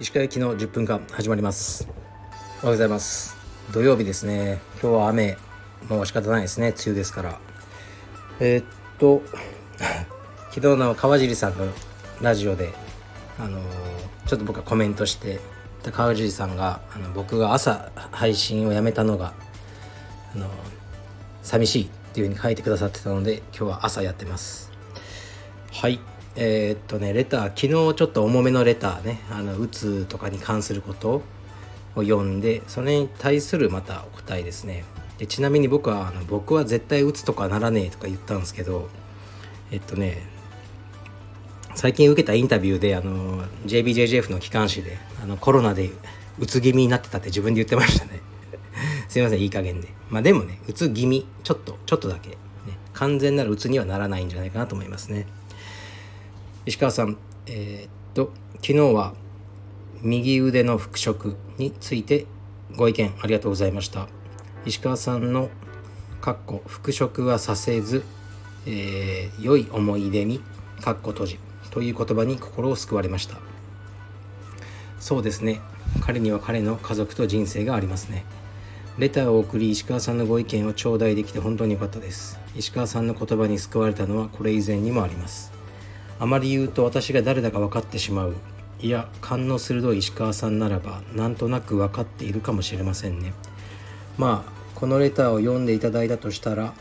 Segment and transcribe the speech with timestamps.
[0.00, 1.86] 石川行きの10分間始まります。
[1.86, 1.98] おはよ
[2.62, 3.36] うございます。
[3.70, 4.62] 土曜日ですね。
[4.82, 5.36] 今日は雨。
[5.90, 6.68] もう仕方ないですね。
[6.68, 7.38] 梅雨ですから。
[8.40, 8.64] えー、っ
[8.98, 9.20] と
[10.52, 11.66] 昨日の川尻さんの
[12.22, 12.72] ラジオで
[13.38, 13.60] あの
[14.24, 15.38] ちょっと僕はコメントして
[15.92, 19.34] 川尻さんがあの僕が朝配信をやめたのが
[20.34, 20.48] あの
[21.42, 21.99] 寂しい。
[22.10, 24.72] っていう風に書いてくださってたので今日は朝やってます。
[25.72, 26.00] はい。
[26.36, 31.22] えー、っとねレター昨日ちょっと重めのレターねあのうつとかに関すること
[31.96, 34.84] を読んでそれに対するまたお答えですね。
[35.18, 38.88] でちなみに僕はあの僕は絶対うつとかならねえとか言ったんですけど
[39.70, 40.26] えっとね
[41.74, 45.90] 最近受けたインタビューであの JBJJF の機関誌であのコロナで
[46.38, 48.09] うつ気味になってたって自分で言ってましたね。
[49.10, 49.88] すいませんいい加減で。
[50.08, 51.26] まあでもねうつ気味。
[51.42, 52.36] ちょっとちょっとだけ、ね、
[52.92, 55.26] 完全なるうつにはならないんじゃないかなと思いますね。
[56.64, 59.14] 石川さんえー、っと昨日は
[60.02, 62.26] 右腕の復職について
[62.76, 64.06] ご意見ありがとうございました。
[64.64, 65.50] 石川さんの
[66.22, 68.04] 「かっこ復職はさせず、
[68.66, 70.40] えー、良い思い出に」
[70.80, 71.38] かっこ閉じ。
[71.72, 73.38] という言葉に心を救われました。
[75.00, 75.60] そうですね。
[76.00, 78.24] 彼には彼の家族と人生がありますね。
[79.00, 82.38] レターを送り石川さんのご意見を頂戴できて本当に良かったです。
[82.54, 85.50] 石川さんの言葉に救われたのはこれ以前にもあります。
[86.18, 88.36] あまり言うと私が誰だか分かってしまう。
[88.78, 93.32] いや勘の鋭い石川さんならばなんとなく分かっているかもしれませんね。
[94.18, 96.74] まあこのレターを読んでいただいたとしたら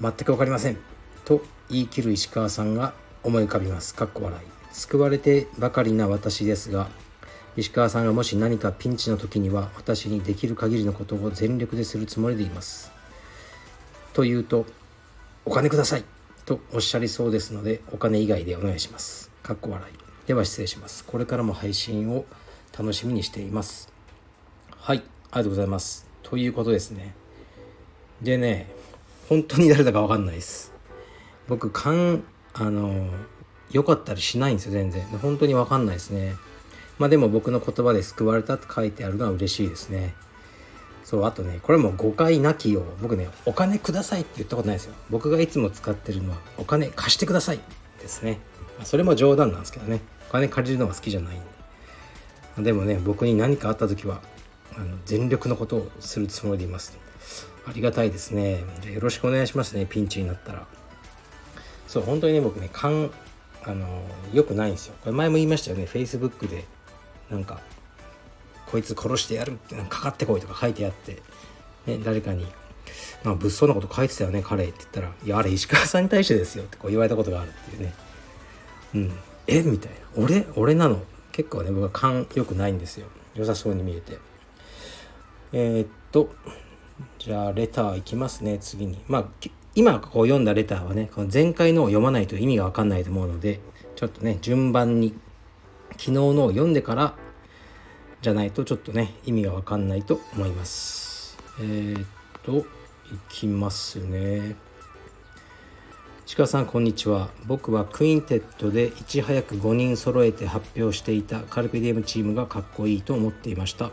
[0.00, 0.78] 全く分かりません。
[1.24, 3.94] と言い切る石川さんが思い浮かびます。
[3.94, 4.42] かっこ笑い。
[4.72, 6.88] 救われてばかりな私ですが、
[7.56, 12.92] 石川さんがもし何かピンチの時には私にできる限りのことを全力でするつもりでいます。
[14.12, 14.66] と言うと、
[15.44, 16.04] お金ください
[16.46, 19.30] とおっしゃりそうですので、お金以外でお願いします。
[19.42, 19.94] かっこ笑い。
[20.26, 21.04] では失礼します。
[21.04, 22.24] これからも配信を
[22.78, 23.92] 楽しみにしています。
[24.76, 26.06] はい、ありがとうございます。
[26.22, 27.14] ということですね。
[28.22, 28.70] でね、
[29.28, 30.72] 本当に誰だかわかんないです。
[31.48, 32.22] 僕、勘
[32.52, 33.06] あの
[33.70, 36.34] 良かったりしないんですよ全然本当に分かんないですね
[37.00, 40.14] まあでも僕の言葉で救われたって書いてあるのは嬉しいですね。
[41.02, 44.94] そうあとねこれも誤解なきよう僕ねお金くださいって言ったことないですよ。
[45.08, 47.60] 僕がいつも使ってるのはお金貸してください
[48.00, 48.38] ですね。
[48.84, 50.00] それも冗談なんですけどね。
[50.28, 51.40] お金借りるのが好きじゃないん
[52.58, 52.64] で。
[52.64, 54.20] でもね僕に何かあった時は
[54.76, 56.98] あの全力のことをするつもりでいます。
[57.66, 58.62] ありがたいですね。
[58.92, 60.66] よろしくお願いしますねピンチになったら。
[61.88, 63.10] そう本当にね僕ね勘
[63.64, 63.86] あの
[64.32, 64.94] よくないんですよ。
[65.00, 66.66] これ前も言いましたよね Facebook で。
[67.30, 67.60] なんか
[68.66, 71.22] こいつ殺してやるってかかってこいとか書いてあって、
[71.86, 72.46] ね、誰かに
[73.24, 77.94] 「なんか物騒なこと書いてたよね彼」って言ったら「いやあれ石川さんに対してですよ」ってこう言われたことがあるっていうね。
[78.94, 79.12] うん。
[79.46, 79.62] え？
[79.62, 79.96] みたいな。
[80.22, 80.46] 俺？
[80.56, 81.00] 俺なの？
[81.32, 83.06] 結構ね僕は勘良くないんですよ。
[83.34, 84.18] 良さそうに見えて。
[85.52, 86.30] えー、っと
[87.18, 89.00] じゃあレターいきますね次に。
[89.08, 89.24] まあ
[89.74, 93.60] 今こう読んだレターはねこの前回のを読まないと意味が分かんないと思うので
[93.94, 95.14] ちょっとね順番に
[95.92, 97.14] 昨日のを読んでから
[98.22, 101.38] じゃないとちょっとね意味が分かんないと思います。
[101.60, 102.06] えー、っ
[102.42, 102.64] とい
[103.28, 104.56] きますね。
[106.36, 107.30] 鹿さんこんにちは。
[107.46, 113.90] 僕はクインテッドでいち早く5人揃えて発表していたカルペディエムチームがかっこいいと思っていました。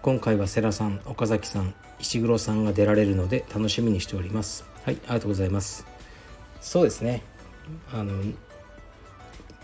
[0.00, 4.64] 今回は世良さん岡崎さん石黒さんが出られるので楽しみにしております。
[4.84, 5.84] はいありがとうございます。
[6.60, 7.24] そうですね。
[7.92, 8.12] あの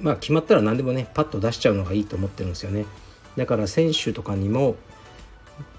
[0.00, 2.84] まあ決まったら何でもねパッと出しちゃうのがいいと思ってるんですよね。
[3.36, 4.76] だから選手とかにも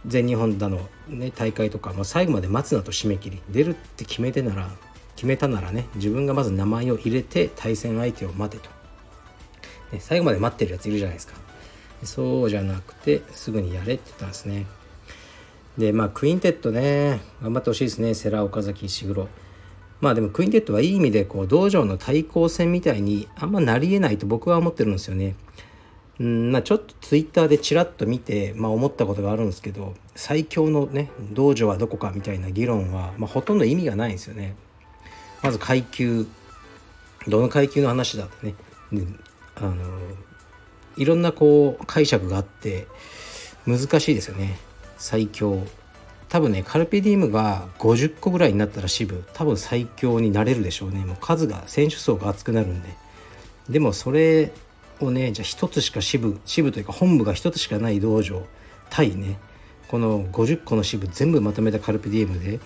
[0.05, 4.69] 全日本だの、ね、大会とか、まあ、最後まで待つなと締め切り出るって決めてなら
[5.16, 8.69] 決めたならね自分がまず名前を入れて対戦相手を待てと、
[9.91, 11.34] ね、最後まで待ってるやついるじゃないですか。
[12.03, 14.67] そうじゃなくてすぐにやれって言ったんですね。
[15.79, 18.13] でまあクインテッドね頑張ってほしいですね。
[18.13, 19.28] 世良岡崎石黒。
[20.00, 25.35] まあでもクインテッドはいい意味でこう道場の対抗戦みたいにあんまなりえないと僕は思ってるんですよね。
[26.20, 34.55] うんまあ、ちょっとツイッターでちらっと見て、まあ、思ったことがあるんですけど最強のね道場はどこかみたいな議論は、まあ、ほとんど意味がないんですよね。
[35.44, 36.26] まず階級
[37.28, 38.55] どの階級の話だってね、
[39.55, 39.76] あの
[40.96, 42.88] いろんなこう解釈があって
[43.66, 44.58] 難しいですよね。
[44.97, 45.61] 最強
[46.29, 51.06] 多分ねカルペディウムが50個ぐらいになったら支部多分最強になれるでしょうね。
[51.06, 52.90] もう数が選手層が厚くなるんで。
[53.70, 54.52] でもそれ
[55.00, 58.44] をねじゃあ1つしか支部支部というか本部が1つしかない道場
[58.90, 59.38] 対ね
[59.88, 62.59] この50個の支部全部まとめたカルペディウムで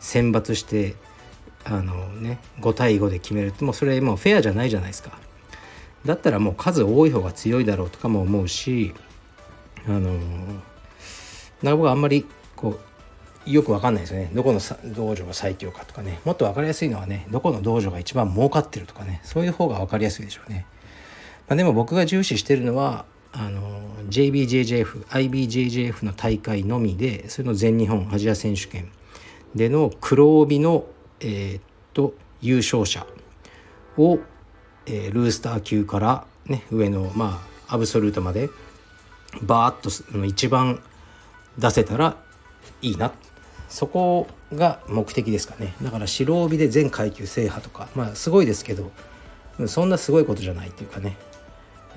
[0.00, 0.94] 選抜して
[1.64, 5.18] あのね5対5で決めるってもうそれもうフェアじゃないじゃないですか。
[6.04, 8.94] だったらもう数多い方が強いだろうとかも思うし
[9.86, 10.12] あの
[11.62, 12.26] なんか僕あんまり
[12.56, 12.93] こう
[13.46, 14.30] よくわかんないですよね。
[14.32, 16.20] どこの道場が最強かとかね。
[16.24, 19.20] もっと分かりやすいのはねどこの道場が一番儲かってるとかね。
[19.24, 20.66] そういう方が分かりやすいでしょうね、
[21.48, 28.90] まあ、でも僕が重視してるのはあの JBJJF、IBJJF の大会のみでそれの全日本アジア選手権。
[29.54, 30.84] での黒帯の、
[31.20, 31.62] えー、っ
[31.92, 33.06] と優勝者
[33.96, 34.18] を、
[34.86, 38.50] えー、ルースター級から、ね、上の、まあ、アブソルートまで
[39.42, 40.82] バーッと一番
[41.58, 42.16] 出せたら
[42.82, 43.12] いいな。
[43.68, 45.74] そこが目的ですかね。
[45.82, 47.88] だから白帯で全階級制覇とか。
[47.94, 48.90] まあすごいですけど
[49.66, 51.16] そんなすごいことじゃないっていうかね、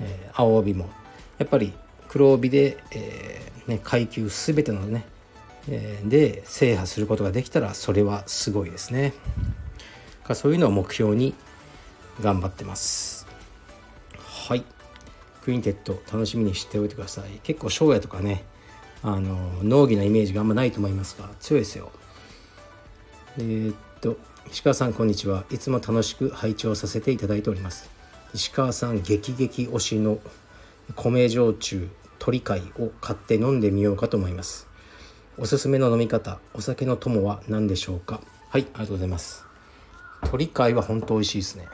[0.00, 0.88] えー、青帯も。
[1.38, 1.72] やっぱり
[2.08, 5.04] 黒帯で、えーね、階級全てのね、
[5.68, 9.12] えー、で制覇することができたらそれはすごいですね。
[10.24, 11.34] かそういうのを目標に
[12.20, 13.26] 頑張ってます。
[14.16, 14.64] はい。
[15.42, 17.40] クインテット楽しみにしておいてください。
[17.42, 18.44] 結構翔也とかね
[19.02, 21.90] あの農技のイメージがあんまないと思いますが強いですよ。
[23.38, 24.16] えー、っと
[24.50, 25.44] 石川さんこんにちは。
[25.50, 27.88] いつも楽しく拝聴させていただいております。
[28.34, 30.18] 石川さん激激推しの
[30.96, 34.66] 米焼酎鳥貝を買って飲んでみようかと思います。
[35.36, 38.20] おすすめの飲み方お酒の友は何でしょうか？
[38.48, 39.44] はいありがとうございます。
[40.30, 41.68] 鳥貝は本当美味しいですね。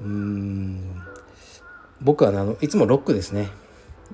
[0.00, 1.02] うーん。
[2.00, 3.48] 僕はあのいつもロックですね。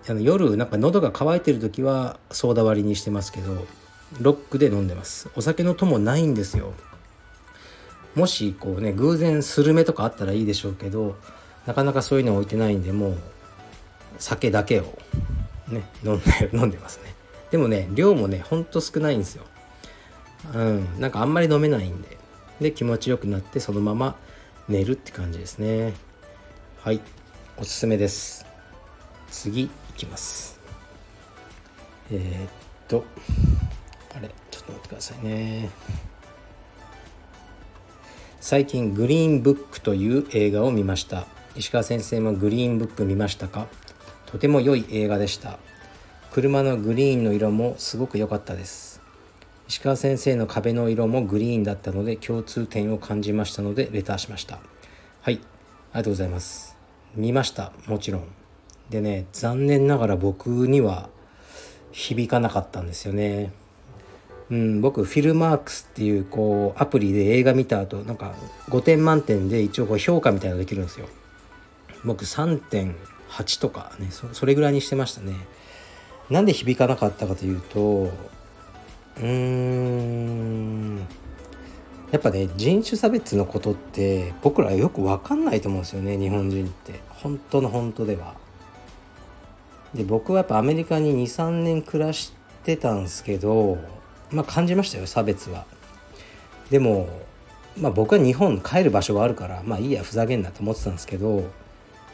[0.08, 3.66] あの夜なんか喉が渇いてる時はソーダ割りにしてますけど
[4.20, 5.30] ロックで飲んでます。
[5.36, 6.74] お酒の友ないんですよ。
[8.14, 11.16] もしこうね偶然スルメとかあったらいいでしょうけど
[11.66, 13.16] なかなかそういうの置いてないんでもう
[14.18, 14.98] 酒だけを
[15.68, 17.14] ね飲んで 飲んでますね。
[17.50, 19.44] でもね量もねほんと少ないんですよ。
[20.54, 22.18] うんなんかあんまり飲めないんで。
[22.60, 24.16] で気持ちよくなってそのまま
[24.68, 25.94] 寝るって感じですね。
[26.80, 27.00] はい
[27.56, 28.44] おすすめです。
[29.30, 29.70] 次。
[30.06, 30.58] きます。
[32.10, 32.50] えー、っ
[32.88, 33.04] と
[34.14, 35.70] あれちょっと待ってくださいね。
[38.40, 41.26] 最近グリーンブックという映画を見ました。
[41.54, 43.69] 石川先生もグリーンブック見ましたか？
[44.26, 45.58] とても良い映画でした。
[46.32, 49.00] 車のグリーンの色もすごく良かったです。
[49.69, 54.58] 石川先生の壁の色もグリーンだったので共通点を感じましたのでレターしました。
[55.20, 55.40] はいあり
[55.94, 56.76] がとうございます。
[57.14, 58.41] 見ましたもちろん。
[58.90, 61.08] でね残念ながら僕には
[61.93, 63.52] 響かなかったんですよね。
[64.50, 68.34] うん、僕フィルマークスっていうこうアプリで映画見た後なんか
[68.69, 71.08] 5点満点で一応こう評価みたいなのできるんですよ。
[72.05, 75.34] 僕3.8とかねそれぐらいにしてましたね。
[76.29, 78.11] なんで響かなかったかというと
[79.17, 80.99] うーん
[82.11, 87.00] やっぱね人種差別のことって僕らよく分かんないと思うんですよね日本人って。
[87.08, 88.41] 本当の本当では。
[89.94, 92.32] で僕はやっぱアメリカに23年暮らし
[92.64, 93.78] てたんですけど
[94.30, 95.66] まあ感じましたよ差別は。
[96.70, 97.08] でも
[97.76, 101.50] まあ僕は日本帰る場所があるからまあいいやふざけんなと思ってたんですけど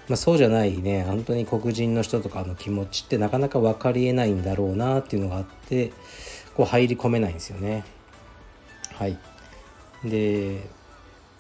[0.09, 5.93] まあ、そうじゃないね本当に黒人の人とかの気持ちってなかなか分かりえないんだろうなっていうのがあって
[6.57, 7.85] こう入り込めないんですよね。
[8.95, 9.19] はい
[10.05, 10.63] で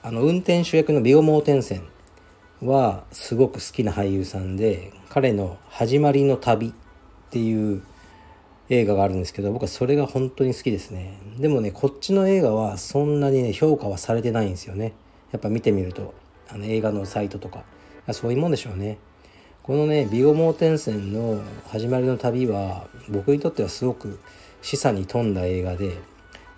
[0.02, 1.82] あの運転手役のビオ・モーテンセン
[2.62, 6.72] はすごく好きな俳優さんで彼の「始まりの旅」っ
[7.31, 7.82] ていう
[8.69, 11.19] 映画があるんですけど僕はそれが本当に好きですね。
[11.38, 14.93] でもねこっちの映画はそんなにね評価はされてないんですよね。
[15.32, 16.15] やっぱ見てみると
[16.48, 17.65] あの映画のサイトとか。
[18.12, 18.96] そういうもんでしょうね。
[19.62, 24.19] このねビオモーテン線の始まりの旅は僕にとってはすごく
[24.62, 25.98] 示唆に富んだ映画で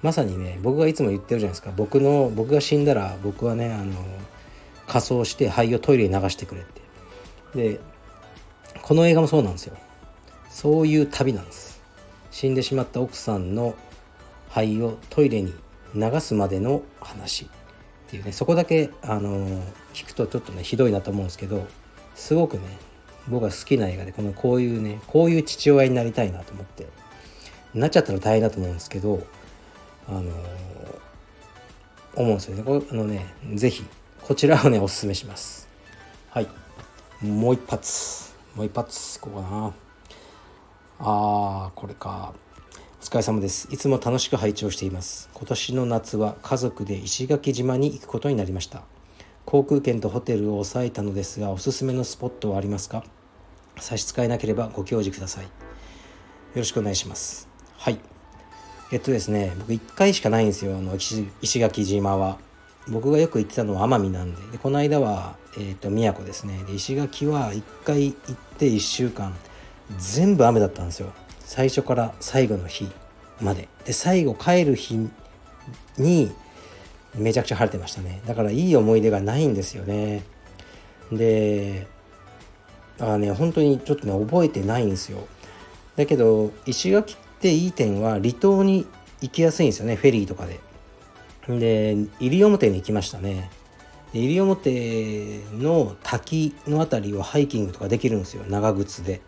[0.01, 1.73] まさにね僕がいつも言ってるじゃないですか。
[1.77, 3.95] 僕の僕が死んだら僕はねあの
[4.91, 6.81] 仮装して灰をトイレに流してくれって。
[7.55, 7.81] で
[8.83, 9.77] この映画もそうなんですよ。
[10.49, 11.81] そういう旅なんです。
[12.33, 13.77] 死んでしまった奥さんの
[14.49, 15.55] 灰をトイレに
[15.95, 17.49] 流すまでの話っ
[18.09, 18.33] ていうね。
[18.33, 19.47] そこだけあの
[19.95, 21.67] 聞くとちょっとねひどいなと思うんですけど
[22.17, 22.63] すごくね
[23.29, 26.89] 僕が好きな映画でこのこういうねこういう父親になりたいなと思って。
[27.75, 29.25] なっちゃったら大変だと思うんですけど
[30.09, 30.23] あの
[32.17, 32.65] 思うんですよね。
[32.65, 33.85] これあのね是非
[34.31, 35.69] こちらをねおすすめします
[36.29, 36.47] はい
[37.21, 39.75] もう一発もう一発いこうかな
[41.01, 42.33] あーこれか
[43.01, 43.67] お疲れ様です。
[43.73, 45.31] いつも楽しく拝聴しています。
[45.35, 48.83] 今年の夏は家族で石垣島に行くことになりました。
[49.47, 53.03] 航空券とホテルを抑えたのですが、おすすめのスポットはありますか？
[53.81, 55.45] 差し支えなければご教示ください。
[55.47, 55.51] よ
[56.55, 57.49] ろしくお願いします。
[57.79, 57.99] はい。
[58.93, 62.39] えっとですね僕1回しかないんですよあの石垣島は
[62.89, 64.43] 僕がよく行ってたのは奄美なんで。
[64.53, 66.65] でこの間は、えー、と宮古ですね。
[66.67, 69.35] で石垣は1回行って1週間。
[69.99, 71.13] 全部雨だったんですよ。
[71.41, 72.89] 最初から最後の日
[73.41, 73.69] まで。
[73.85, 75.09] で最後帰る日
[75.99, 76.33] に
[77.17, 78.23] めちゃくちゃ晴れてましたね。
[78.27, 80.23] だからいい思い出がないんですよね。
[81.13, 81.87] で
[83.01, 85.27] あね本当にちょっとね覚えてないんですよ。
[85.97, 88.87] だけど石垣っていい点は離島に
[89.21, 89.97] 行きやすいんですよね。
[89.97, 90.61] フェリーとかで。
[91.59, 93.51] で西表に行きましたね。
[94.13, 98.45] で西表の滝の辺りをハイキングとかできるんですよ。
[98.49, 99.21] 長靴で。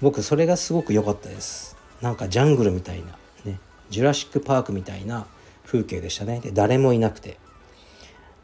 [0.00, 1.76] 僕それがすごく良かったです。
[2.00, 3.58] なんかジャングルみたいなね。
[3.90, 5.26] ジュラシック・パークみたいな
[5.64, 6.40] 風景でしたね。
[6.40, 7.38] で誰もいなくて。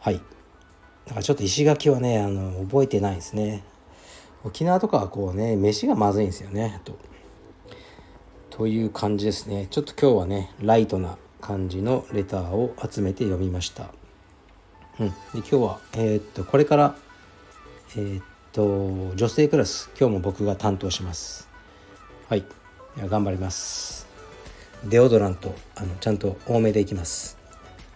[0.01, 0.21] はい。
[1.07, 3.63] だからちょっと石垣はねあの覚えてないですね。
[4.43, 6.99] 沖縄とかはこうね飯がまずいんですよねと。
[8.51, 9.67] という感じですね。
[9.71, 13.89] ちょっと今日はねライトな感じのレターを集めて読みました。
[14.99, 16.97] うん、で今日は、えー、っとこれから、
[17.97, 21.49] えー、っと女性クラス今日も僕が担当します。
[22.31, 22.45] はい、
[22.97, 24.07] 頑張ります。
[24.87, 27.37] デオドラントあのちゃんと多めでいきます。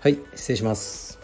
[0.01, 1.18] はい、失礼します。